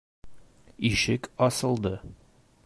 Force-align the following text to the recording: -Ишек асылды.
-Ишек 0.89 1.29
асылды. 1.49 1.95